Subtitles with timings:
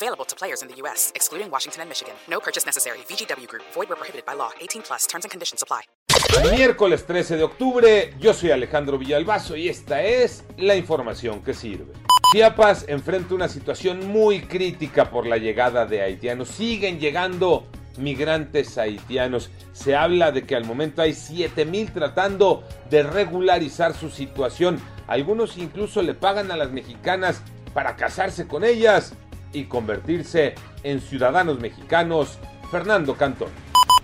[0.00, 2.14] Available to players in the U.S., excluding Washington and Michigan.
[2.28, 2.98] No purchase necessary.
[3.08, 3.64] VGW Group.
[3.74, 4.50] Void where prohibited by law.
[4.60, 5.06] 18 plus.
[5.08, 5.82] Terms and conditions apply.
[6.52, 11.92] Miércoles 13 de octubre, yo soy Alejandro Villalbazo y esta es la información que sirve.
[12.32, 16.48] Chiapas enfrenta una situación muy crítica por la llegada de haitianos.
[16.48, 19.50] Siguen llegando migrantes haitianos.
[19.72, 24.80] Se habla de que al momento hay 7.000 tratando de regularizar su situación.
[25.08, 27.42] Algunos incluso le pagan a las mexicanas
[27.74, 29.14] para casarse con ellas
[29.52, 32.38] y convertirse en ciudadanos mexicanos.
[32.70, 33.48] Fernando Cantón.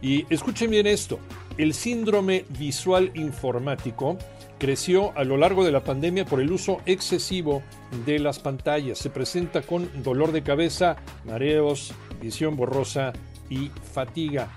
[0.00, 1.18] Y escuchen bien esto,
[1.56, 4.18] el síndrome visual informático
[4.58, 7.62] creció a lo largo de la pandemia por el uso excesivo
[8.04, 8.98] de las pantallas.
[8.98, 13.12] Se presenta con dolor de cabeza, mareos, visión borrosa
[13.48, 14.50] y fatiga.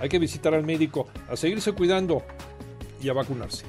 [0.00, 2.24] Hay que visitar al médico, a seguirse cuidando
[3.04, 3.64] y a vacunarse.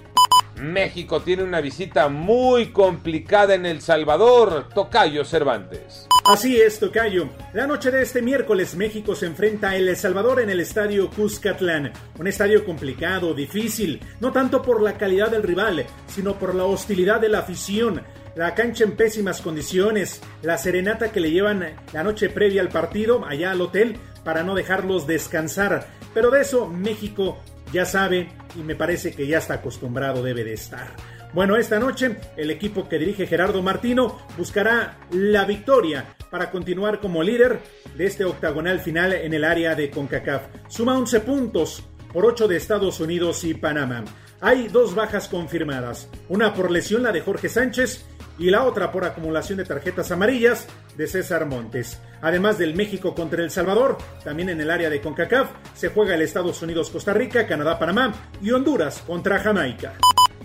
[0.61, 4.69] México tiene una visita muy complicada en El Salvador.
[4.73, 6.07] Tocayo Cervantes.
[6.23, 7.29] Así es, Tocayo.
[7.53, 11.91] La noche de este miércoles México se enfrenta a El Salvador en el estadio Cuscatlán.
[12.17, 17.19] Un estadio complicado, difícil, no tanto por la calidad del rival, sino por la hostilidad
[17.19, 18.01] de la afición.
[18.35, 23.25] La cancha en pésimas condiciones, la serenata que le llevan la noche previa al partido
[23.25, 25.87] allá al hotel para no dejarlos descansar.
[26.13, 27.37] Pero de eso México
[27.75, 30.87] ya sabe y me parece que ya está acostumbrado debe de estar.
[31.33, 37.21] Bueno, esta noche el equipo que dirige Gerardo Martino buscará la victoria para continuar como
[37.21, 37.59] líder
[37.97, 40.43] de este octagonal final en el área de CONCACAF.
[40.69, 41.83] Suma 11 puntos
[42.13, 44.05] por 8 de Estados Unidos y Panamá.
[44.39, 48.05] Hay dos bajas confirmadas, una por lesión la de Jorge Sánchez
[48.37, 51.99] y la otra por acumulación de tarjetas amarillas de César Montes.
[52.21, 56.21] Además del México contra El Salvador, también en el área de CONCACAF se juega el
[56.21, 59.93] Estados Unidos-Costa Rica, Canadá-Panamá y Honduras contra Jamaica.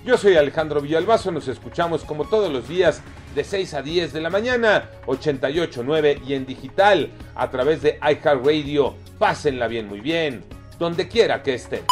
[0.04, 3.02] Yo soy Alejandro Villalbazo, nos escuchamos como todos los días
[3.34, 8.96] de 6 a 10 de la mañana, 88.9 y en digital a través de iHeartRadio.
[9.18, 10.42] Pásenla bien, muy bien,
[10.78, 11.84] donde quiera que estén.